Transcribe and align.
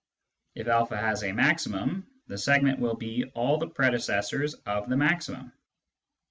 If 0.55 0.65
a 0.65 0.97
has 0.97 1.23
a 1.23 1.31
maximum, 1.31 2.07
the 2.25 2.35
sequent 2.35 2.79
will 2.79 2.95
be 2.95 3.25
all 3.35 3.59
the 3.59 3.67
predecessors 3.69 4.55
of 4.65 4.89
the 4.89 4.97
maximum. 4.97 5.51